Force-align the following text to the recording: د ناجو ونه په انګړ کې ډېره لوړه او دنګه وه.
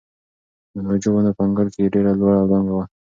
د 0.73 0.75
ناجو 0.85 1.09
ونه 1.13 1.31
په 1.37 1.41
انګړ 1.47 1.65
کې 1.73 1.91
ډېره 1.93 2.11
لوړه 2.19 2.37
او 2.41 2.47
دنګه 2.51 2.73
وه. 2.75 2.85